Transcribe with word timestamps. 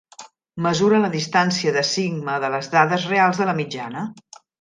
Mesura 0.67 1.01
la 1.03 1.11
distància 1.15 1.73
de 1.75 1.83
sigma 1.89 2.37
de 2.45 2.49
les 2.55 2.71
dades 2.77 3.05
reals 3.13 3.43
de 3.43 3.49
la 3.51 3.55
mitjana. 3.61 4.07